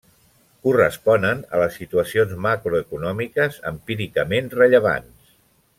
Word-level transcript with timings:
Corresponen 0.67 1.43
a 1.57 1.59
les 1.63 1.77
situacions 1.81 2.33
macroeconòmiques 2.47 3.61
empíricament 3.75 4.51
rellevants. 4.63 5.37